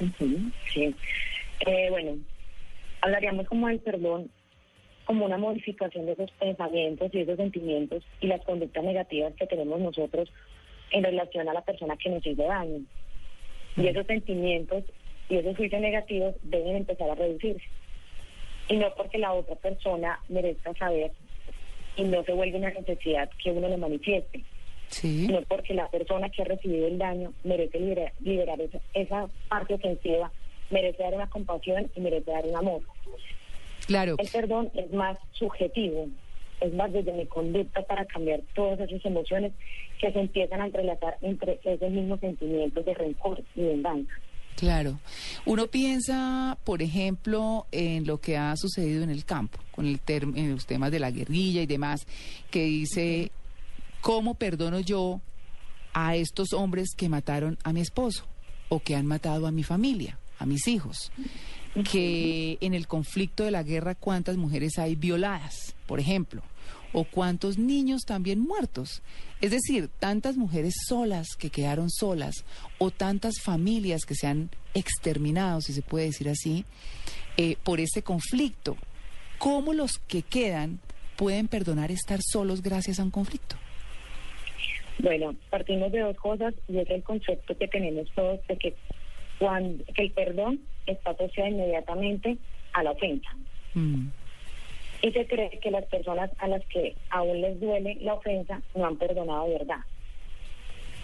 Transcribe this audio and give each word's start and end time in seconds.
Ujú, 0.00 0.52
Sí. 0.72 0.94
Eh, 1.66 1.88
bueno, 1.90 2.18
hablaríamos 3.00 3.46
como 3.48 3.68
del 3.68 3.80
perdón 3.80 4.30
como 5.04 5.24
una 5.24 5.38
modificación 5.38 6.04
de 6.04 6.12
esos 6.12 6.30
pensamientos 6.32 7.08
y 7.14 7.20
esos 7.20 7.38
sentimientos 7.38 8.04
y 8.20 8.26
las 8.26 8.42
conductas 8.42 8.84
negativas 8.84 9.32
que 9.34 9.46
tenemos 9.46 9.80
nosotros 9.80 10.30
en 10.90 11.02
relación 11.02 11.48
a 11.48 11.54
la 11.54 11.62
persona 11.62 11.96
que 11.96 12.10
nos 12.10 12.26
hizo 12.26 12.42
daño. 12.42 12.80
Y 13.76 13.86
esos 13.86 14.06
sentimientos 14.06 14.84
y 15.30 15.36
esos 15.36 15.56
juicios 15.56 15.80
negativos 15.80 16.34
deben 16.42 16.76
empezar 16.76 17.08
a 17.10 17.14
reducirse. 17.14 17.64
Y 18.68 18.76
no 18.76 18.94
porque 18.94 19.16
la 19.16 19.32
otra 19.32 19.56
persona 19.56 20.20
merezca 20.28 20.74
saber 20.74 21.12
y 21.96 22.04
no 22.04 22.22
se 22.24 22.32
vuelve 22.32 22.58
una 22.58 22.70
necesidad 22.70 23.30
que 23.42 23.50
uno 23.50 23.66
le 23.66 23.78
manifieste 23.78 24.44
Sí. 24.88 25.26
sino 25.26 25.42
porque 25.42 25.74
la 25.74 25.88
persona 25.88 26.28
que 26.30 26.42
ha 26.42 26.44
recibido 26.46 26.86
el 26.86 26.98
daño 26.98 27.32
merece 27.44 27.78
libera- 27.78 28.12
liberar 28.20 28.60
esa, 28.60 28.78
esa 28.94 29.26
parte 29.48 29.74
ofensiva, 29.74 30.30
merece 30.70 31.02
dar 31.02 31.14
una 31.14 31.28
compasión 31.30 31.90
y 31.94 32.00
merece 32.00 32.30
dar 32.30 32.44
un 32.46 32.56
amor. 32.56 32.80
Claro. 33.86 34.16
El 34.18 34.28
perdón 34.28 34.70
es 34.74 34.92
más 34.92 35.16
subjetivo, 35.32 36.08
es 36.60 36.72
más 36.74 36.92
desde 36.92 37.12
mi 37.12 37.26
conducta 37.26 37.82
para 37.82 38.04
cambiar 38.04 38.40
todas 38.54 38.80
esas 38.80 39.04
emociones 39.04 39.52
que 40.00 40.12
se 40.12 40.20
empiezan 40.20 40.60
a 40.60 40.66
entrelazar 40.66 41.16
entre 41.22 41.58
esos 41.64 41.90
mismos 41.90 42.20
sentimientos 42.20 42.84
de 42.84 42.94
rencor 42.94 43.42
y 43.56 43.62
venganza. 43.62 44.12
Claro. 44.56 44.98
Uno 45.46 45.68
piensa, 45.68 46.58
por 46.64 46.82
ejemplo, 46.82 47.66
en 47.70 48.06
lo 48.06 48.18
que 48.20 48.36
ha 48.36 48.56
sucedido 48.56 49.04
en 49.04 49.10
el 49.10 49.24
campo, 49.24 49.58
con 49.70 49.86
el 49.86 50.00
term- 50.00 50.36
en 50.36 50.50
los 50.50 50.66
temas 50.66 50.90
de 50.90 50.98
la 50.98 51.12
guerrilla 51.12 51.62
y 51.62 51.66
demás, 51.66 52.06
que 52.50 52.64
dice, 52.64 53.30
¿cómo 54.00 54.34
perdono 54.34 54.80
yo 54.80 55.20
a 55.92 56.16
estos 56.16 56.52
hombres 56.52 56.90
que 56.96 57.08
mataron 57.08 57.58
a 57.64 57.72
mi 57.72 57.80
esposo 57.80 58.26
o 58.68 58.80
que 58.80 58.96
han 58.96 59.06
matado 59.06 59.46
a 59.46 59.52
mi 59.52 59.62
familia, 59.62 60.18
a 60.38 60.46
mis 60.46 60.66
hijos? 60.68 61.12
Que 61.90 62.58
en 62.60 62.74
el 62.74 62.88
conflicto 62.88 63.44
de 63.44 63.50
la 63.50 63.62
guerra, 63.62 63.94
¿cuántas 63.94 64.36
mujeres 64.36 64.78
hay 64.78 64.96
violadas, 64.96 65.74
por 65.86 66.00
ejemplo? 66.00 66.42
o 66.92 67.04
cuántos 67.04 67.58
niños 67.58 68.02
también 68.06 68.40
muertos. 68.40 69.02
Es 69.40 69.50
decir, 69.50 69.90
tantas 69.98 70.36
mujeres 70.36 70.74
solas 70.86 71.28
que 71.38 71.50
quedaron 71.50 71.90
solas 71.90 72.44
o 72.78 72.90
tantas 72.90 73.40
familias 73.42 74.04
que 74.04 74.14
se 74.14 74.26
han 74.26 74.50
exterminado, 74.74 75.60
si 75.60 75.72
se 75.72 75.82
puede 75.82 76.06
decir 76.06 76.28
así, 76.28 76.64
eh, 77.36 77.56
por 77.62 77.80
este 77.80 78.02
conflicto. 78.02 78.76
¿Cómo 79.38 79.72
los 79.72 79.98
que 80.08 80.22
quedan 80.22 80.80
pueden 81.16 81.48
perdonar 81.48 81.90
estar 81.90 82.20
solos 82.22 82.62
gracias 82.62 82.98
a 82.98 83.04
un 83.04 83.10
conflicto? 83.10 83.56
Bueno, 84.98 85.34
partimos 85.50 85.92
de 85.92 86.00
dos 86.00 86.16
cosas 86.16 86.54
y 86.68 86.78
es 86.78 86.90
el 86.90 87.02
concepto 87.02 87.56
que 87.56 87.68
tenemos 87.68 88.10
todos 88.14 88.44
de 88.48 88.56
que, 88.56 88.74
cuando, 89.38 89.84
que 89.94 90.02
el 90.02 90.10
perdón 90.10 90.60
está 90.86 91.10
asociado 91.10 91.50
inmediatamente 91.50 92.36
a 92.72 92.82
la 92.82 92.90
ofensa. 92.90 93.30
Mm, 93.74 94.08
y 95.02 95.12
se 95.12 95.26
cree 95.26 95.50
que 95.60 95.70
las 95.70 95.84
personas 95.86 96.30
a 96.38 96.48
las 96.48 96.64
que 96.66 96.96
aún 97.10 97.40
les 97.40 97.60
duele 97.60 97.96
la 98.00 98.14
ofensa 98.14 98.60
no 98.74 98.86
han 98.86 98.96
perdonado 98.96 99.46
de 99.46 99.58
verdad. 99.58 99.80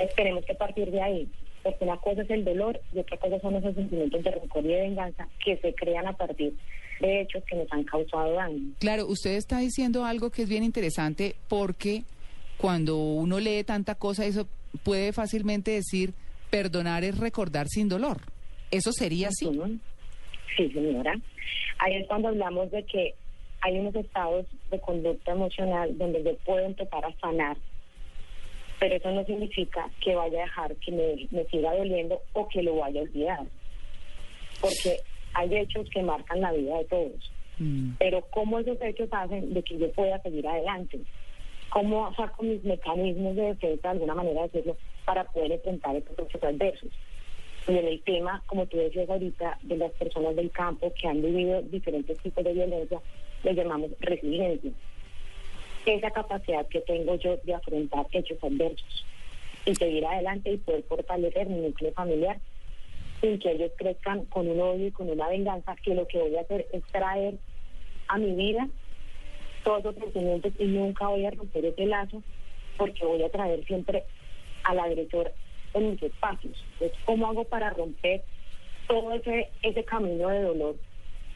Esperemos 0.00 0.44
que 0.44 0.54
partir 0.54 0.90
de 0.90 1.00
ahí, 1.00 1.28
porque 1.62 1.84
una 1.84 1.96
cosa 1.98 2.22
es 2.22 2.30
el 2.30 2.44
dolor 2.44 2.80
y 2.92 2.98
otra 2.98 3.16
cosa 3.18 3.38
son 3.40 3.54
esos 3.54 3.76
sentimientos 3.76 4.24
de 4.24 4.30
rencor 4.32 4.64
y 4.64 4.68
de 4.68 4.80
venganza 4.80 5.28
que 5.44 5.56
se 5.58 5.72
crean 5.74 6.08
a 6.08 6.12
partir 6.14 6.54
de 7.00 7.20
hechos 7.20 7.44
que 7.44 7.56
nos 7.56 7.70
han 7.70 7.84
causado 7.84 8.32
daño. 8.32 8.74
Claro, 8.80 9.06
usted 9.06 9.36
está 9.36 9.58
diciendo 9.58 10.04
algo 10.04 10.30
que 10.30 10.42
es 10.42 10.48
bien 10.48 10.64
interesante 10.64 11.36
porque 11.48 12.02
cuando 12.56 12.96
uno 12.96 13.40
lee 13.40 13.64
tanta 13.64 13.94
cosa, 13.94 14.24
eso 14.24 14.46
puede 14.82 15.12
fácilmente 15.12 15.70
decir, 15.72 16.14
perdonar 16.50 17.04
es 17.04 17.18
recordar 17.18 17.68
sin 17.68 17.88
dolor. 17.88 18.18
¿Eso 18.70 18.92
sería 18.92 19.28
así? 19.28 19.46
Sí, 20.56 20.70
señora. 20.72 21.14
Ahí 21.78 21.96
es 21.96 22.06
cuando 22.06 22.28
hablamos 22.28 22.70
de 22.70 22.84
que 22.84 23.14
hay 23.60 23.78
unos 23.78 23.94
estados 23.94 24.46
de 24.70 24.80
conducta 24.80 25.32
emocional 25.32 25.96
donde 25.96 26.22
yo 26.22 26.36
puedo 26.44 26.64
empezar 26.64 27.04
a 27.04 27.12
sanar, 27.20 27.56
pero 28.78 28.96
eso 28.96 29.10
no 29.10 29.24
significa 29.24 29.88
que 30.02 30.14
vaya 30.14 30.40
a 30.40 30.44
dejar 30.44 30.76
que 30.76 30.92
me, 30.92 31.28
me 31.30 31.44
siga 31.46 31.74
doliendo 31.74 32.20
o 32.34 32.48
que 32.48 32.62
lo 32.62 32.76
vaya 32.76 33.00
a 33.00 33.04
olvidar, 33.04 33.46
porque 34.60 34.98
hay 35.34 35.56
hechos 35.56 35.88
que 35.90 36.02
marcan 36.02 36.40
la 36.40 36.52
vida 36.52 36.78
de 36.78 36.84
todos, 36.84 37.30
Mm. 37.58 37.92
pero 38.00 38.20
cómo 38.32 38.58
esos 38.58 38.76
hechos 38.82 39.08
hacen 39.12 39.54
de 39.54 39.62
que 39.62 39.78
yo 39.78 39.88
pueda 39.92 40.20
seguir 40.22 40.44
adelante, 40.46 40.98
cómo 41.70 42.14
saco 42.14 42.42
mis 42.42 42.62
mecanismos 42.64 43.36
de 43.36 43.42
defensa, 43.42 43.88
de 43.88 43.92
alguna 43.94 44.14
manera 44.14 44.42
de 44.42 44.48
decirlo, 44.48 44.76
para 45.04 45.24
poder 45.24 45.52
enfrentar 45.52 45.96
estos 45.96 46.18
hechos 46.18 46.42
adversos. 46.42 46.90
Y 47.66 47.72
en 47.72 47.86
el 47.86 48.02
tema, 48.02 48.42
como 48.46 48.66
tú 48.66 48.76
decías 48.76 49.08
ahorita, 49.08 49.58
de 49.62 49.76
las 49.76 49.92
personas 49.92 50.36
del 50.36 50.50
campo 50.50 50.92
que 51.00 51.08
han 51.08 51.22
vivido 51.22 51.62
diferentes 51.62 52.18
tipos 52.18 52.44
de 52.44 52.52
violencia, 52.52 53.00
le 53.42 53.54
llamamos 53.54 53.90
resiliencia. 54.00 54.70
Esa 55.86 56.10
capacidad 56.10 56.66
que 56.68 56.80
tengo 56.80 57.14
yo 57.16 57.36
de 57.42 57.54
afrontar 57.54 58.06
hechos 58.12 58.42
adversos 58.42 59.04
y 59.66 59.74
seguir 59.74 60.04
adelante 60.06 60.52
y 60.52 60.56
poder 60.58 60.82
fortalecer 60.84 61.48
mi 61.48 61.60
núcleo 61.60 61.92
familiar 61.92 62.38
sin 63.20 63.38
que 63.38 63.52
ellos 63.52 63.72
crezcan 63.76 64.26
con 64.26 64.48
un 64.48 64.60
odio 64.60 64.88
y 64.88 64.90
con 64.90 65.08
una 65.08 65.28
venganza, 65.28 65.76
que 65.82 65.94
lo 65.94 66.06
que 66.06 66.18
voy 66.18 66.36
a 66.36 66.42
hacer 66.42 66.66
es 66.72 66.82
traer 66.92 67.34
a 68.08 68.18
mi 68.18 68.32
vida 68.32 68.68
todos 69.64 69.80
esos 69.80 69.96
sentimientos 69.96 70.52
y 70.58 70.64
nunca 70.66 71.08
voy 71.08 71.26
a 71.26 71.30
romper 71.30 71.64
ese 71.64 71.86
lazo 71.86 72.22
porque 72.76 73.04
voy 73.04 73.22
a 73.22 73.30
traer 73.30 73.64
siempre 73.64 74.04
al 74.64 74.78
agresor 74.78 75.32
en 75.74 75.90
mis 75.90 76.02
espacios. 76.02 76.64
Entonces, 76.74 76.98
¿cómo 77.04 77.26
hago 77.26 77.44
para 77.44 77.70
romper 77.70 78.22
todo 78.86 79.12
ese, 79.12 79.48
ese 79.62 79.84
camino 79.84 80.28
de 80.28 80.42
dolor, 80.42 80.76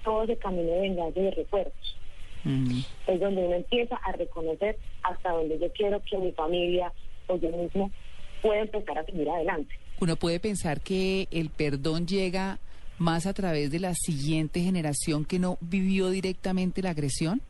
todo 0.05 0.23
ese 0.25 0.37
camino 0.37 0.71
de 0.71 0.81
venganza 0.81 1.19
y 1.19 1.23
de 1.25 1.31
recuerdos? 1.33 1.97
Mm. 2.45 2.81
Es 3.07 3.21
donde 3.21 3.45
uno 3.45 3.57
empieza 3.57 3.97
a 3.97 4.13
reconocer 4.13 4.79
hasta 5.03 5.33
donde 5.33 5.59
yo 5.59 5.71
quiero 5.73 6.01
que 6.09 6.19
mi 6.19 6.33
familia 6.33 6.93
o 7.27 7.37
yo 7.37 7.51
mismo 7.51 7.91
pueda 8.43 8.61
empezar 8.61 8.99
a 8.99 9.05
seguir 9.05 9.29
adelante. 9.29 9.75
Uno 10.01 10.17
puede 10.17 10.39
pensar 10.39 10.81
que 10.81 11.27
el 11.31 11.51
perdón 11.51 12.07
llega 12.07 12.59
más 12.99 13.27
a 13.27 13.33
través 13.33 13.71
de 13.71 13.81
la 13.81 13.95
siguiente 13.95 14.61
generación 14.61 15.25
que 15.25 15.39
no 15.39 15.59
vivió 15.61 16.11
directamente 16.11 16.83
la 16.83 16.91
agresión. 16.91 17.43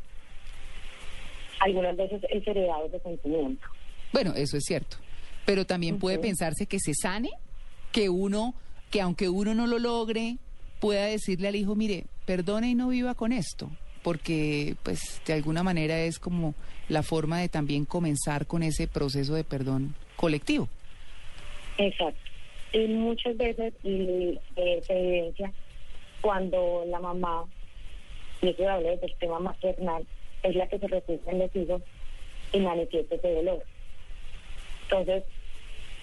Algunas 1.61 1.97
veces 1.97 2.23
es 2.31 2.47
heredado 2.47 2.87
ese 2.87 3.01
sentimiento. 3.01 3.67
Bueno, 4.13 4.33
eso 4.35 4.57
es 4.57 4.65
cierto. 4.65 4.97
Pero 5.45 5.65
también 5.65 5.99
puede 5.99 6.19
pensarse 6.19 6.67
que 6.67 6.79
se 6.79 6.93
sane, 6.95 7.31
que 7.93 8.09
uno, 8.09 8.55
que 8.91 9.01
aunque 9.01 9.29
uno 9.29 9.55
no 9.55 9.67
lo 9.67 9.79
logre, 9.79 10.37
pueda 10.81 11.07
decirle 11.07 11.49
al 11.49 11.57
hijo, 11.57 11.75
mire, 11.75 12.05
perdone 12.27 12.71
y 12.71 12.75
no 12.75 12.89
viva 12.89 13.15
con 13.15 13.33
esto, 13.33 13.71
porque 14.03 14.77
pues 14.83 15.23
de 15.27 15.33
alguna 15.33 15.63
manera 15.63 15.99
es 16.01 16.19
como 16.19 16.55
la 16.89 17.03
forma 17.03 17.41
de 17.41 17.49
también 17.49 17.85
comenzar 17.85 18.47
con 18.47 18.63
ese 18.63 18.87
proceso 18.87 19.35
de 19.35 19.45
perdón 19.45 19.95
colectivo. 20.17 20.69
Exacto. 21.79 22.21
Y 22.73 22.87
muchas 22.89 23.37
veces 23.37 23.73
y, 23.83 24.39
se 24.55 24.83
evidencia 24.93 25.53
cuando 26.21 26.85
la 26.87 27.01
mamá, 27.01 27.45
y 28.43 28.49
eso 28.49 28.69
habla 28.69 28.91
del 28.97 29.15
tema 29.19 29.39
maternal, 29.39 30.05
es 30.43 30.57
la 30.57 30.69
que 30.69 30.79
se 30.79 30.89
refugia 30.89 31.33
en 31.33 31.39
los 31.39 31.57
hijos 31.57 31.83
y 32.53 32.59
manifiesta 32.61 33.15
ese 33.15 33.35
dolor. 33.35 33.65
Entonces, 34.85 35.25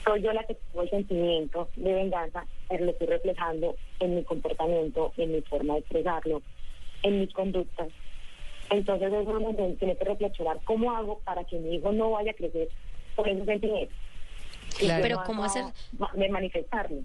soy 0.04 0.22
yo 0.22 0.34
la 0.34 0.44
que 0.44 0.56
tengo 0.56 0.84
el 0.84 0.90
sentimiento 0.90 1.70
de 1.76 1.94
venganza, 1.94 2.46
pero 2.70 2.86
lo 2.86 2.92
estoy 2.92 3.08
reflejando 3.08 3.76
en 4.00 4.16
mi 4.16 4.24
comportamiento, 4.24 5.14
en 5.18 5.32
mi 5.32 5.42
forma 5.42 5.74
de 5.74 5.80
expresarlo, 5.80 6.42
en 7.04 7.22
mis 7.22 7.34
conductas. 7.34 7.90
Entonces 8.70 9.14
es 9.14 9.26
donde 9.26 9.76
tiene 9.76 9.96
que 9.96 10.06
reflexionar 10.06 10.60
cómo 10.64 10.96
hago 10.96 11.20
para 11.20 11.44
que 11.44 11.58
mi 11.58 11.76
hijo 11.76 11.92
no 11.92 12.12
vaya 12.12 12.32
a 12.32 12.36
crecer 12.36 12.70
por 13.16 13.28
esos 13.28 13.46
sentimientos. 13.46 13.98
Claro. 14.78 15.02
Pero 15.02 15.24
¿cómo 15.26 15.44
hacer? 15.44 15.66
de 16.14 16.30
manifestarlo. 16.30 16.98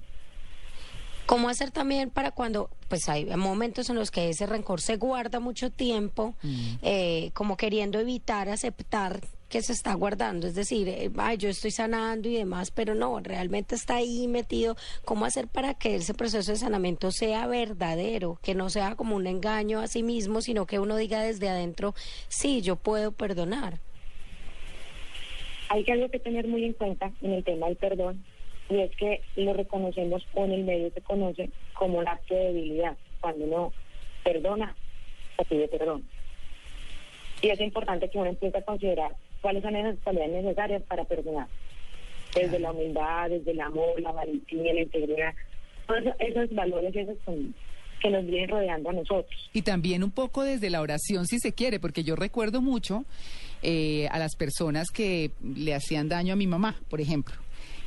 ¿Cómo 1.31 1.49
hacer 1.49 1.71
también 1.71 2.11
para 2.11 2.33
cuando, 2.33 2.71
pues 2.89 3.09
hay 3.09 3.25
momentos 3.37 3.89
en 3.89 3.95
los 3.95 4.11
que 4.11 4.31
ese 4.31 4.47
rencor 4.47 4.81
se 4.81 4.97
guarda 4.97 5.39
mucho 5.39 5.71
tiempo, 5.71 6.35
Mm. 6.43 6.75
eh, 6.83 7.31
como 7.35 7.57
queriendo 7.57 8.01
evitar 8.01 8.49
aceptar 8.49 9.21
que 9.49 9.63
se 9.63 9.73
está 9.73 9.95
guardando, 9.95 10.49
es 10.49 10.57
decir, 10.57 10.89
eh, 10.89 11.09
ay, 11.19 11.37
yo 11.37 11.49
estoy 11.49 11.71
sanando 11.71 12.29
y 12.29 12.35
demás, 12.35 12.73
pero 12.73 12.97
no, 12.97 13.21
realmente 13.21 13.77
está 13.77 13.95
ahí 13.95 14.27
metido. 14.27 14.77
¿Cómo 15.05 15.25
hacer 15.25 15.47
para 15.47 15.75
que 15.75 15.95
ese 15.95 16.15
proceso 16.15 16.51
de 16.51 16.59
sanamiento 16.59 17.13
sea 17.13 17.47
verdadero, 17.47 18.41
que 18.43 18.57
no 18.57 18.69
sea 18.69 18.97
como 18.97 19.15
un 19.15 19.29
engaño 19.29 19.79
a 19.79 19.87
sí 19.87 20.03
mismo, 20.03 20.41
sino 20.41 20.67
que 20.67 20.81
uno 20.81 20.97
diga 20.97 21.23
desde 21.23 21.49
adentro, 21.49 21.95
sí, 22.27 22.61
yo 22.61 22.75
puedo 22.75 23.13
perdonar? 23.13 23.79
Hay 25.69 25.85
que 25.85 25.93
algo 25.93 26.09
que 26.09 26.19
tener 26.19 26.49
muy 26.49 26.65
en 26.65 26.73
cuenta 26.73 27.13
en 27.23 27.35
el 27.35 27.45
tema 27.45 27.69
del 27.69 27.77
perdón 27.77 28.25
y 28.71 28.81
es 28.81 28.95
que 28.97 29.21
lo 29.37 29.53
reconocemos 29.53 30.25
o 30.35 30.45
en 30.45 30.53
el 30.53 30.65
medio 30.65 30.91
se 30.93 31.01
conoce 31.01 31.51
como 31.75 31.99
un 31.99 32.09
acto 32.09 32.35
de 32.35 32.53
debilidad, 32.53 32.97
cuando 33.21 33.45
uno 33.45 33.73
perdona 34.25 34.75
o 35.37 35.45
pide 35.45 35.69
perdón. 35.69 36.05
Y 37.43 37.49
es 37.49 37.61
importante 37.61 38.09
que 38.09 38.19
uno 38.19 38.31
empiece 38.31 38.59
a 38.59 38.63
considerar 38.63 39.17
cuáles 39.41 39.63
son 39.63 39.75
esas 39.75 39.99
cualidades 40.05 40.45
necesarias 40.45 40.83
para 40.83 41.05
perdonar. 41.05 41.49
Desde 42.35 42.61
la 42.61 42.71
humildad, 42.71 43.31
desde 43.31 43.51
el 43.51 43.61
amor, 43.61 44.01
la 44.01 44.13
valentía, 44.13 44.73
la 44.73 44.83
integridad, 44.83 45.35
todos 45.87 46.15
esos 46.21 46.55
valores 46.55 46.95
esos 46.95 47.17
que 48.01 48.09
nos 48.11 48.25
vienen 48.25 48.49
rodeando 48.49 48.91
a 48.91 48.93
nosotros. 48.93 49.51
Y 49.53 49.63
también 49.63 50.05
un 50.05 50.13
poco 50.13 50.43
desde 50.45 50.71
la 50.71 50.81
oración, 50.81 51.27
si 51.27 51.39
se 51.39 51.53
quiere, 51.53 51.81
porque 51.81 52.05
yo 52.05 52.15
recuerdo 52.15 52.63
mucho 52.63 53.05
eh, 53.63 54.07
a 54.11 54.19
las 54.19 54.37
personas 54.37 54.89
que 54.91 55.33
le 55.43 55.75
hacían 55.75 56.09
daño 56.09 56.35
a 56.35 56.37
mi 56.37 56.47
mamá, 56.47 56.77
por 56.89 57.01
ejemplo. 57.01 57.35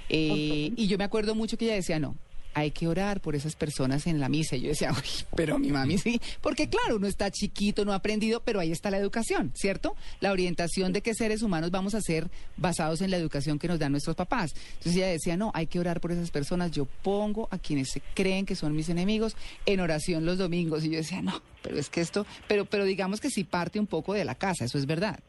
Eh, 0.10 0.72
y 0.76 0.88
yo 0.88 0.98
me 0.98 1.04
acuerdo 1.04 1.36
mucho 1.36 1.58
que 1.58 1.66
ella 1.66 1.76
decía, 1.76 2.00
no, 2.00 2.16
hay 2.54 2.72
que 2.72 2.88
orar 2.88 3.20
por 3.20 3.36
esas 3.36 3.56
personas 3.56 4.08
en 4.08 4.20
la 4.20 4.30
misa. 4.30 4.56
Y 4.56 4.62
yo 4.62 4.70
decía, 4.70 4.92
Uy, 4.96 5.26
pero 5.36 5.60
mi 5.60 5.70
mami 5.70 5.98
sí, 5.98 6.20
porque 6.42 6.70
claro, 6.70 6.98
uno 6.98 7.08
está 7.08 7.32
chiquito, 7.32 7.86
no 7.86 7.92
ha 7.94 7.96
aprendido, 7.96 8.42
pero 8.44 8.60
ahí 8.60 8.72
está 8.72 8.92
la 8.92 8.98
educación, 8.98 9.52
¿cierto? 9.56 9.96
La 10.20 10.32
orientación 10.32 10.94
de 10.94 11.02
qué 11.02 11.14
seres 11.14 11.42
humanos 11.42 11.72
vamos 11.72 11.96
a 11.96 12.02
ser 12.02 12.28
basados 12.58 13.02
en 13.02 13.12
la 13.12 13.18
educación 13.18 13.60
que 13.60 13.68
nos 13.68 13.80
dan 13.80 13.92
nuestros 13.92 14.16
papás. 14.16 14.54
Entonces 14.56 14.96
ella 14.96 15.08
decía, 15.08 15.38
no, 15.38 15.52
hay 15.54 15.68
que 15.68 15.80
orar 15.80 16.00
por 16.00 16.12
esas 16.12 16.32
personas. 16.32 16.72
Yo 16.72 16.86
pongo 16.86 17.48
a 17.52 17.58
quienes 17.58 17.90
se 17.90 18.02
creen 18.14 18.46
que 18.46 18.56
son 18.56 18.76
mis 18.76 18.90
enemigos 18.90 19.36
en 19.66 19.80
oración 19.80 20.26
los 20.26 20.38
domingos. 20.38 20.86
Y 20.86 20.92
yo 20.92 20.98
decía, 20.98 21.22
no, 21.22 21.42
pero 21.62 21.78
es 21.78 21.90
que 21.90 22.02
esto, 22.02 22.26
pero, 22.48 22.66
pero 22.66 22.86
digamos 22.86 23.20
que 23.20 23.30
sí 23.30 23.44
parte 23.44 23.80
un 23.80 23.88
poco 23.88 24.14
de 24.14 24.26
la 24.26 24.36
casa, 24.36 24.66
eso 24.66 24.78
es 24.78 24.86
verdad. 24.86 25.20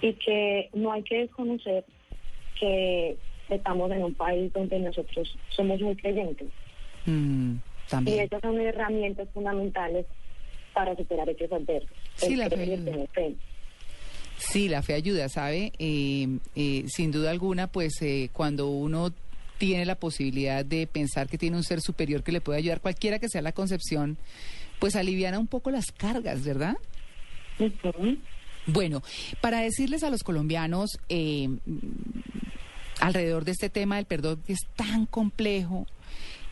Y 0.00 0.14
que 0.14 0.68
no 0.72 0.92
hay 0.92 1.02
que 1.04 1.18
desconocer 1.18 1.84
que 2.58 3.16
estamos 3.48 3.90
en 3.90 4.02
un 4.04 4.14
país 4.14 4.52
donde 4.52 4.78
nosotros 4.78 5.36
somos 5.50 5.80
muy 5.80 5.96
creyentes. 5.96 6.48
Mm, 7.06 7.56
Y 8.06 8.18
esas 8.18 8.40
son 8.40 8.60
herramientas 8.60 9.28
fundamentales 9.34 10.06
para 10.72 10.96
superar 10.96 11.28
hechos 11.28 11.52
adversos. 11.52 11.90
Sí, 12.16 12.36
la 12.36 12.48
fe. 12.48 13.34
Sí, 14.38 14.68
la 14.68 14.82
fe 14.82 14.94
ayuda, 14.94 15.28
¿sabe? 15.28 15.72
Eh, 15.78 16.26
eh, 16.56 16.84
sin 16.88 17.12
duda 17.12 17.30
alguna, 17.30 17.66
pues 17.66 18.00
eh, 18.02 18.30
cuando 18.32 18.68
uno 18.68 19.12
tiene 19.58 19.84
la 19.84 19.94
posibilidad 19.94 20.64
de 20.64 20.86
pensar 20.88 21.28
que 21.28 21.38
tiene 21.38 21.56
un 21.56 21.62
ser 21.62 21.80
superior 21.80 22.22
que 22.24 22.32
le 22.32 22.40
puede 22.40 22.58
ayudar, 22.58 22.80
cualquiera 22.80 23.18
que 23.20 23.28
sea 23.28 23.42
la 23.42 23.52
concepción, 23.52 24.16
pues 24.80 24.96
aliviana 24.96 25.38
un 25.38 25.46
poco 25.46 25.70
las 25.70 25.92
cargas, 25.92 26.44
¿verdad? 26.44 26.76
Ujú. 27.60 28.16
Bueno, 28.66 29.02
para 29.40 29.60
decirles 29.60 30.02
a 30.02 30.10
los 30.10 30.22
colombianos 30.22 30.98
eh, 31.08 31.48
alrededor 33.02 33.44
de 33.44 33.52
este 33.52 33.68
tema 33.68 33.96
del 33.96 34.06
perdón 34.06 34.42
que 34.46 34.52
es 34.52 34.60
tan 34.76 35.06
complejo, 35.06 35.86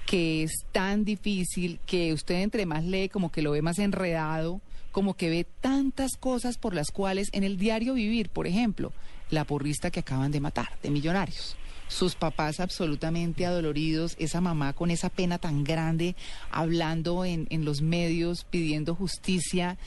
que 0.05 0.43
es 0.43 0.65
tan 0.73 1.05
difícil, 1.05 1.79
que 1.87 2.13
usted 2.13 2.43
entre 2.43 2.67
más 2.67 2.85
lee 2.85 3.09
como 3.09 3.31
que 3.31 3.43
lo 3.43 3.53
ve 3.53 3.63
más 3.63 3.79
enredado, 3.79 4.61
como 4.91 5.15
que 5.15 5.31
ve 5.31 5.47
tantas 5.61 6.17
cosas 6.19 6.59
por 6.59 6.75
las 6.75 6.91
cuales 6.91 7.29
en 7.33 7.45
el 7.45 7.57
diario 7.57 7.95
vivir, 7.95 8.31
por 8.31 8.49
ejemplo, 8.49 8.93
la 9.31 9.45
porrista 9.45 9.93
que 9.93 10.01
acaban 10.01 10.33
de 10.33 10.41
matar, 10.41 10.71
de 10.83 10.91
millonarios. 10.91 11.57
Sus 11.87 12.17
papás 12.17 12.59
absolutamente 12.59 13.47
adoloridos, 13.47 14.17
esa 14.19 14.41
mamá 14.41 14.73
con 14.73 14.91
esa 14.91 15.09
pena 15.09 15.39
tan 15.39 15.63
grande, 15.63 16.17
hablando 16.51 17.25
en, 17.25 17.47
en 17.51 17.65
los 17.65 17.81
medios, 17.81 18.45
pidiendo 18.45 18.97
justicia, 18.97 19.79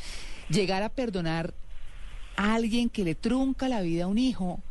llegar 0.50 0.84
a 0.84 0.90
perdonar 0.90 1.54
a 2.38 2.56
alguien 2.56 2.90
que 2.90 3.04
le 3.04 3.16
trunca 3.16 3.68
la 3.68 3.82
vida 3.82 4.06
a 4.06 4.08
un 4.08 4.18
hijo, 4.18 4.62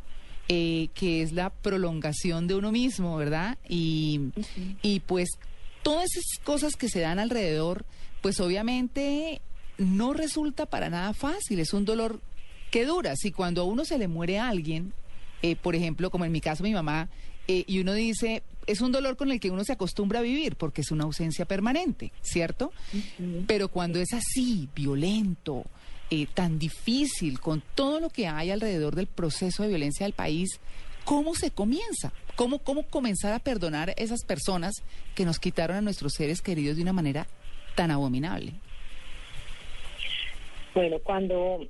eh, 0.48 0.88
que 0.94 1.22
es 1.22 1.32
la 1.32 1.50
prolongación 1.50 2.46
de 2.46 2.54
uno 2.54 2.72
mismo, 2.72 3.16
¿verdad? 3.16 3.58
Y, 3.68 4.20
y 4.82 5.00
pues 5.00 5.28
todas 5.82 6.10
esas 6.16 6.44
cosas 6.44 6.76
que 6.76 6.88
se 6.88 7.00
dan 7.00 7.18
alrededor, 7.18 7.84
pues 8.20 8.40
obviamente 8.40 9.40
no 9.78 10.12
resulta 10.12 10.66
para 10.66 10.90
nada 10.90 11.14
fácil, 11.14 11.60
es 11.60 11.72
un 11.72 11.84
dolor 11.84 12.20
que 12.70 12.84
dura. 12.86 13.14
Si 13.16 13.32
cuando 13.32 13.62
a 13.62 13.64
uno 13.64 13.84
se 13.84 13.98
le 13.98 14.08
muere 14.08 14.38
alguien, 14.38 14.92
eh, 15.42 15.56
por 15.56 15.74
ejemplo, 15.74 16.10
como 16.10 16.24
en 16.24 16.32
mi 16.32 16.40
caso 16.40 16.62
mi 16.62 16.72
mamá, 16.72 17.08
eh, 17.48 17.64
y 17.66 17.80
uno 17.80 17.92
dice, 17.92 18.42
es 18.66 18.80
un 18.80 18.92
dolor 18.92 19.16
con 19.16 19.30
el 19.32 19.40
que 19.40 19.50
uno 19.50 19.64
se 19.64 19.72
acostumbra 19.72 20.20
a 20.20 20.22
vivir 20.22 20.56
porque 20.56 20.82
es 20.82 20.90
una 20.90 21.04
ausencia 21.04 21.44
permanente, 21.44 22.12
¿cierto? 22.22 22.72
Pero 23.46 23.68
cuando 23.68 23.98
es 23.98 24.12
así, 24.12 24.68
violento, 24.74 25.64
eh, 26.14 26.26
tan 26.34 26.58
difícil, 26.58 27.40
con 27.40 27.62
todo 27.74 27.98
lo 27.98 28.10
que 28.10 28.26
hay 28.26 28.50
alrededor 28.50 28.94
del 28.94 29.06
proceso 29.06 29.62
de 29.62 29.70
violencia 29.70 30.04
del 30.04 30.12
país, 30.12 30.60
¿cómo 31.06 31.34
se 31.34 31.50
comienza? 31.50 32.12
¿Cómo, 32.36 32.58
¿Cómo 32.58 32.82
comenzar 32.82 33.32
a 33.32 33.38
perdonar 33.38 33.88
a 33.88 33.92
esas 33.92 34.22
personas 34.22 34.74
que 35.14 35.24
nos 35.24 35.38
quitaron 35.38 35.78
a 35.78 35.80
nuestros 35.80 36.12
seres 36.12 36.42
queridos 36.42 36.76
de 36.76 36.82
una 36.82 36.92
manera 36.92 37.26
tan 37.76 37.90
abominable? 37.90 38.52
Bueno, 40.74 40.98
cuando 40.98 41.66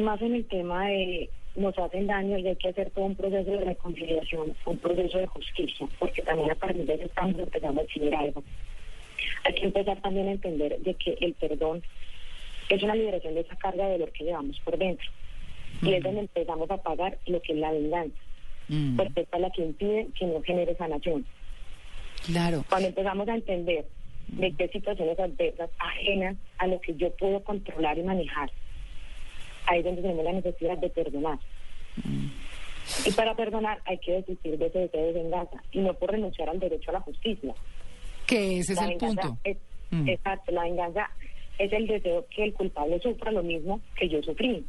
más 0.00 0.20
en 0.22 0.34
el 0.34 0.44
tema 0.46 0.88
de 0.88 1.30
nos 1.54 1.78
hacen 1.78 2.08
daño 2.08 2.36
y 2.36 2.48
hay 2.48 2.56
que 2.56 2.70
hacer 2.70 2.90
todo 2.90 3.04
un 3.04 3.14
proceso 3.14 3.48
de 3.48 3.60
reconciliación, 3.60 4.56
un 4.66 4.78
proceso 4.78 5.18
de 5.18 5.26
justicia, 5.28 5.86
porque 6.00 6.22
también 6.22 6.50
a 6.50 6.56
partir 6.56 6.84
de 6.84 6.94
eso 6.94 7.04
estamos 7.04 7.38
empezando 7.38 7.80
a 7.80 7.84
exigir 7.84 8.12
algo. 8.12 8.42
Hay 9.44 9.54
que 9.54 9.66
empezar 9.66 10.00
también 10.00 10.26
a 10.26 10.32
entender 10.32 10.80
de 10.80 10.94
que 10.94 11.16
el 11.20 11.34
perdón 11.34 11.84
es 12.76 12.82
una 12.82 12.94
liberación 12.94 13.34
de 13.34 13.40
esa 13.40 13.56
carga 13.56 13.86
de 13.86 13.92
dolor 13.92 14.12
que 14.12 14.24
llevamos 14.24 14.58
por 14.60 14.76
dentro. 14.78 15.08
Y 15.82 15.92
es 15.94 16.02
donde 16.02 16.20
empezamos 16.20 16.70
a 16.70 16.76
pagar 16.78 17.18
lo 17.26 17.40
que 17.42 17.52
es 17.52 17.58
la 17.58 17.70
venganza, 17.72 18.16
Mm, 18.70 18.96
porque 18.96 19.20
es 19.32 19.40
la 19.40 19.50
que 19.50 19.62
impide 19.62 20.08
que 20.18 20.26
no 20.26 20.42
genere 20.42 20.74
sanación. 20.76 21.24
claro. 22.26 22.64
Cuando 22.68 22.88
empezamos 22.88 23.26
a 23.28 23.34
entender 23.34 23.86
de 24.28 24.52
qué 24.52 24.68
situaciones 24.68 25.18
adversas 25.18 25.70
ajenas 25.78 26.36
a 26.58 26.66
lo 26.66 26.78
que 26.80 26.94
yo 26.96 27.10
puedo 27.16 27.42
controlar 27.44 27.96
y 27.96 28.02
manejar, 28.02 28.50
ahí 29.66 29.78
es 29.78 29.84
donde 29.86 30.02
tenemos 30.02 30.24
la 30.24 30.32
necesidad 30.32 30.76
de 30.78 30.90
perdonar. 30.90 31.38
Y 33.06 33.10
para 33.12 33.34
perdonar 33.34 33.80
hay 33.86 33.98
que 33.98 34.12
desistir 34.12 34.58
de 34.58 34.66
ese 34.66 34.78
deseo 34.80 35.06
de 35.06 35.12
venganza 35.12 35.62
y 35.72 35.78
no 35.80 35.94
por 35.94 36.10
renunciar 36.10 36.48
al 36.50 36.58
derecho 36.58 36.90
a 36.90 36.94
la 36.94 37.00
justicia. 37.00 37.54
Que 38.26 38.58
ese 38.58 38.72
es 38.74 38.82
el 38.82 38.96
punto. 38.96 39.38
Es, 39.44 39.56
Mm. 39.90 40.06
Exacto, 40.06 40.52
la 40.52 40.64
venganza 40.64 41.08
es 41.58 41.72
el 41.72 41.86
deseo 41.86 42.26
que 42.34 42.44
el 42.44 42.52
culpable 42.54 43.00
sufra 43.00 43.32
lo 43.32 43.42
mismo 43.42 43.80
que 43.96 44.08
yo 44.08 44.22
sufrí. 44.22 44.64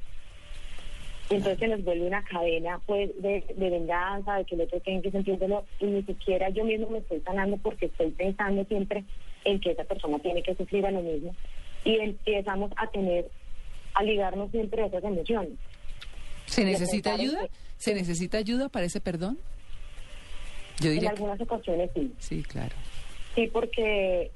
Entonces 1.29 1.59
se 1.59 1.67
nos 1.67 1.83
vuelve 1.83 2.07
una 2.07 2.23
cadena 2.23 2.79
pues 2.87 3.11
de, 3.21 3.43
de 3.55 3.69
venganza, 3.69 4.35
de 4.37 4.45
que 4.45 4.55
el 4.55 4.61
otro 4.61 4.79
tiene 4.79 5.01
que 5.03 5.11
sentírselo 5.11 5.63
y 5.79 5.85
ni 5.85 6.01
siquiera 6.03 6.49
yo 6.49 6.63
mismo 6.65 6.89
me 6.89 6.97
estoy 6.99 7.19
sanando 7.21 7.57
porque 7.57 7.85
estoy 7.85 8.09
pensando 8.11 8.65
siempre 8.65 9.03
en 9.45 9.59
que 9.59 9.71
esa 9.71 9.83
persona 9.83 10.17
tiene 10.19 10.41
que 10.41 10.55
sufrir 10.55 10.85
a 10.87 10.91
lo 10.91 11.01
mismo 11.01 11.35
y 11.85 11.97
empezamos 11.99 12.71
a 12.77 12.87
tener, 12.87 13.29
a 13.93 14.01
ligarnos 14.03 14.49
siempre 14.49 14.81
a 14.81 14.87
esas 14.87 15.03
emociones. 15.03 15.51
¿Se 16.47 16.65
necesita 16.65 17.13
en 17.13 17.21
ayuda? 17.21 17.41
que- 17.47 17.51
¿Se 17.77 17.93
necesita 17.93 18.37
ayuda 18.39 18.67
para 18.67 18.85
ese 18.87 18.99
perdón? 18.99 19.37
Yo 20.79 20.87
En 20.87 20.93
diría 20.95 21.09
que 21.11 21.15
algunas 21.15 21.39
ocasiones 21.41 21.91
sí. 21.93 22.11
sí, 22.17 22.43
claro. 22.43 22.75
Sí, 23.35 23.47
porque 23.53 24.31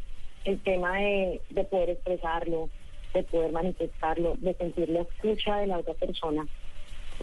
el 0.46 0.60
tema 0.62 0.98
de, 0.98 1.42
de 1.50 1.64
poder 1.64 1.92
expresarlo, 1.92 2.70
de 3.14 3.24
poder 3.24 3.52
manifestarlo, 3.52 4.36
de 4.40 4.54
sentir 4.56 4.90
la 4.90 5.02
escucha 5.02 5.58
de 5.58 5.68
la 5.68 5.80
otra 5.80 5.94
persona, 5.94 6.48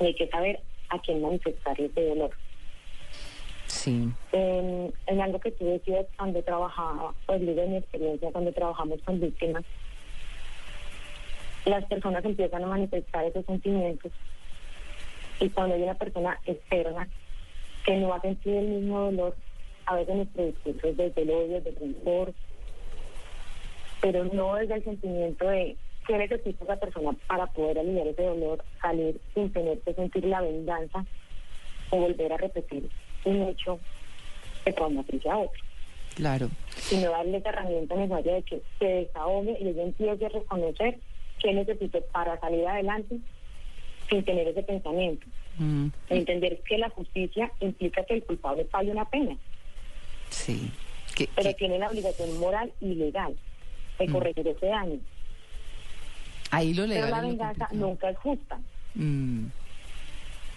y 0.00 0.04
hay 0.04 0.14
que 0.14 0.28
saber 0.28 0.60
a 0.88 0.98
quién 1.00 1.22
manifestarle 1.22 1.86
ese 1.86 2.06
dolor. 2.06 2.30
Sí. 3.66 4.08
En, 4.32 4.92
en 5.06 5.20
algo 5.20 5.38
que 5.40 5.52
tú 5.52 5.64
decías 5.64 6.06
cuando 6.16 6.42
trabajaba, 6.42 7.14
pues 7.26 7.40
digo 7.40 7.66
mi 7.66 7.76
experiencia, 7.76 8.32
cuando 8.32 8.52
trabajamos 8.52 9.00
con 9.02 9.20
víctimas, 9.20 9.64
las 11.66 11.84
personas 11.84 12.24
empiezan 12.24 12.64
a 12.64 12.66
manifestar 12.66 13.24
esos 13.24 13.44
sentimientos 13.44 14.10
y 15.40 15.48
cuando 15.50 15.74
hay 15.74 15.82
una 15.82 15.94
persona 15.94 16.38
externa 16.46 17.08
que 17.84 17.96
no 17.96 18.12
ha 18.12 18.20
sentido 18.20 18.58
el 18.58 18.66
mismo 18.66 19.00
dolor, 19.00 19.36
a 19.86 19.96
veces 19.96 20.16
nuestro 20.16 20.46
discurso 20.46 20.88
es 20.88 20.96
desde 20.96 21.22
el 21.22 21.30
odio, 21.30 21.60
desde 21.60 21.70
el 21.70 21.76
rencor, 21.94 22.34
pero 24.00 24.24
no 24.24 24.54
desde 24.56 24.74
el 24.74 24.84
sentimiento 24.84 25.48
de 25.48 25.76
qué 26.06 26.16
necesita 26.18 26.64
esa 26.64 26.76
persona 26.76 27.16
para 27.26 27.46
poder 27.46 27.78
aliviar 27.78 28.06
ese 28.08 28.22
dolor, 28.22 28.64
salir 28.80 29.20
sin 29.34 29.52
tener 29.52 29.78
que 29.80 29.94
sentir 29.94 30.24
la 30.24 30.40
venganza 30.40 31.04
o 31.90 31.96
volver 31.98 32.32
a 32.32 32.36
repetir 32.38 32.88
un 33.24 33.42
hecho 33.42 33.78
que 34.64 34.72
traumatice 34.72 35.28
a 35.28 35.38
otro, 35.38 35.62
Claro. 36.14 36.48
sino 36.76 37.10
darle 37.10 37.38
esa 37.38 37.50
herramienta 37.50 37.94
necesaria 37.94 38.34
de 38.34 38.42
que 38.42 38.62
se 38.78 38.84
desahogue 38.84 39.56
y 39.60 39.68
ella 39.68 39.82
empiece 39.82 40.26
a 40.26 40.28
reconocer 40.28 40.98
qué 41.38 41.52
necesito 41.52 42.00
para 42.12 42.38
salir 42.40 42.66
adelante 42.66 43.16
sin 44.08 44.24
tener 44.24 44.48
ese 44.48 44.62
pensamiento. 44.62 45.26
Mm, 45.58 45.88
Entender 46.08 46.60
que 46.66 46.78
la 46.78 46.88
justicia 46.90 47.52
implica 47.60 48.04
que 48.04 48.14
el 48.14 48.24
culpable 48.24 48.64
pague 48.64 48.90
una 48.90 49.04
pena, 49.04 49.36
sí. 50.30 50.70
Pero 51.36 51.50
que- 51.50 51.54
tiene 51.54 51.78
la 51.78 51.88
obligación 51.88 52.38
moral 52.38 52.72
y 52.80 52.94
legal 52.94 53.34
de 54.04 54.12
corregir 54.12 54.46
ese 54.48 54.66
daño. 54.66 54.98
ahí 56.50 56.74
lo 56.74 56.82
Pero 56.86 56.94
legal 56.94 57.10
la 57.10 57.16
es 57.16 57.22
lo 57.22 57.28
venganza 57.28 57.68
nunca 57.72 58.10
es 58.10 58.18
justa. 58.18 58.58
Mm, 58.94 59.46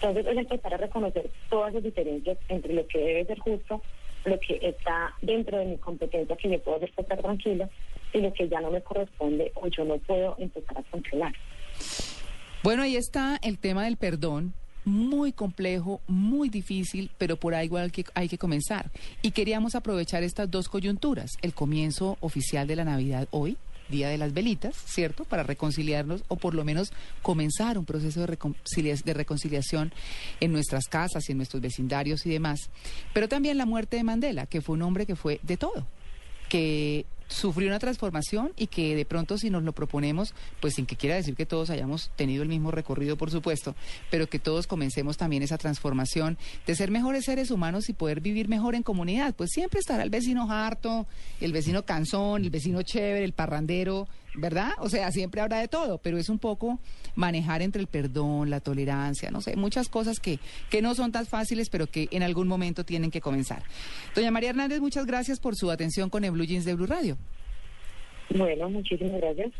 Entonces 0.00 0.26
es 0.26 0.36
empezar 0.36 0.74
a 0.74 0.76
reconocer 0.76 1.30
todas 1.48 1.72
las 1.74 1.82
diferencias 1.82 2.38
entre 2.48 2.74
lo 2.74 2.86
que 2.86 2.98
debe 2.98 3.24
ser 3.26 3.38
justo, 3.38 3.80
lo 4.24 4.38
que 4.40 4.58
está 4.62 5.14
dentro 5.22 5.58
de 5.58 5.66
mi 5.66 5.76
competencia 5.78 6.36
que 6.36 6.50
yo 6.50 6.58
puedo 6.60 6.78
hacer 6.78 6.90
estar 6.96 7.20
tranquilo 7.20 7.68
y 8.12 8.20
lo 8.20 8.32
que 8.32 8.48
ya 8.48 8.60
no 8.60 8.70
me 8.70 8.80
corresponde 8.80 9.52
o 9.54 9.66
yo 9.68 9.84
no 9.84 9.98
puedo 9.98 10.36
empezar 10.38 10.78
a 10.78 10.82
controlar. 10.90 11.32
Bueno, 12.62 12.82
ahí 12.82 12.96
está 12.96 13.38
el 13.42 13.58
tema 13.58 13.84
del 13.84 13.96
perdón. 13.96 14.54
Muy 14.84 15.32
complejo, 15.32 16.00
muy 16.06 16.48
difícil, 16.48 17.10
pero 17.18 17.36
por 17.36 17.54
ahí 17.54 17.66
igual 17.66 17.90
que 17.90 18.04
hay 18.14 18.28
que 18.28 18.38
comenzar. 18.38 18.90
Y 19.22 19.30
queríamos 19.30 19.74
aprovechar 19.74 20.22
estas 20.22 20.50
dos 20.50 20.68
coyunturas, 20.68 21.30
el 21.42 21.54
comienzo 21.54 22.18
oficial 22.20 22.66
de 22.66 22.76
la 22.76 22.84
Navidad 22.84 23.28
hoy, 23.30 23.56
Día 23.88 24.08
de 24.08 24.18
las 24.18 24.32
Velitas, 24.32 24.74
¿cierto? 24.86 25.24
Para 25.24 25.42
reconciliarnos 25.42 26.24
o 26.28 26.36
por 26.36 26.54
lo 26.54 26.64
menos 26.64 26.92
comenzar 27.22 27.78
un 27.78 27.84
proceso 27.84 28.20
de, 28.26 28.98
de 29.04 29.14
reconciliación 29.14 29.92
en 30.40 30.52
nuestras 30.52 30.86
casas 30.86 31.28
y 31.28 31.32
en 31.32 31.38
nuestros 31.38 31.60
vecindarios 31.60 32.24
y 32.24 32.30
demás. 32.30 32.70
Pero 33.12 33.28
también 33.28 33.58
la 33.58 33.66
muerte 33.66 33.96
de 33.96 34.04
Mandela, 34.04 34.46
que 34.46 34.62
fue 34.62 34.74
un 34.76 34.82
hombre 34.82 35.06
que 35.06 35.16
fue 35.16 35.38
de 35.42 35.56
todo, 35.58 35.86
que 36.48 37.04
sufrió 37.28 37.68
una 37.68 37.78
transformación 37.78 38.52
y 38.56 38.66
que 38.66 38.94
de 38.94 39.04
pronto 39.04 39.38
si 39.38 39.50
nos 39.50 39.62
lo 39.62 39.72
proponemos, 39.72 40.34
pues 40.60 40.74
sin 40.74 40.86
que 40.86 40.96
quiera 40.96 41.16
decir 41.16 41.34
que 41.34 41.46
todos 41.46 41.70
hayamos 41.70 42.10
tenido 42.16 42.42
el 42.42 42.48
mismo 42.48 42.70
recorrido, 42.70 43.16
por 43.16 43.30
supuesto, 43.30 43.74
pero 44.10 44.28
que 44.28 44.38
todos 44.38 44.66
comencemos 44.66 45.16
también 45.16 45.42
esa 45.42 45.58
transformación 45.58 46.38
de 46.66 46.74
ser 46.74 46.90
mejores 46.90 47.24
seres 47.24 47.50
humanos 47.50 47.88
y 47.88 47.92
poder 47.92 48.20
vivir 48.20 48.48
mejor 48.48 48.74
en 48.74 48.82
comunidad. 48.82 49.34
Pues 49.34 49.50
siempre 49.52 49.80
estará 49.80 50.02
el 50.02 50.10
vecino 50.10 50.50
harto, 50.50 51.06
el 51.40 51.52
vecino 51.52 51.84
cansón, 51.84 52.44
el 52.44 52.50
vecino 52.50 52.82
chévere, 52.82 53.24
el 53.24 53.32
parrandero, 53.32 54.08
¿verdad? 54.34 54.72
O 54.78 54.88
sea, 54.88 55.10
siempre 55.10 55.40
habrá 55.40 55.58
de 55.58 55.68
todo, 55.68 55.98
pero 55.98 56.18
es 56.18 56.28
un 56.28 56.38
poco 56.38 56.78
manejar 57.14 57.62
entre 57.62 57.80
el 57.80 57.86
perdón, 57.86 58.50
la 58.50 58.60
tolerancia, 58.60 59.30
no 59.30 59.40
sé, 59.40 59.56
muchas 59.56 59.88
cosas 59.88 60.20
que, 60.20 60.38
que 60.70 60.82
no 60.82 60.94
son 60.94 61.12
tan 61.12 61.26
fáciles, 61.26 61.70
pero 61.70 61.86
que 61.86 62.08
en 62.10 62.22
algún 62.22 62.48
momento 62.48 62.84
tienen 62.84 63.10
que 63.10 63.20
comenzar. 63.20 63.62
Doña 64.14 64.30
María 64.30 64.50
Hernández, 64.50 64.80
muchas 64.80 65.06
gracias 65.06 65.40
por 65.40 65.56
su 65.56 65.70
atención 65.70 66.10
con 66.10 66.24
el 66.24 66.32
Blue 66.32 66.44
Jeans 66.44 66.64
de 66.64 66.74
Blue 66.74 66.86
Radio. 66.86 67.16
Bueno, 68.30 68.68
muchísimas 68.70 69.20
gracias. 69.20 69.52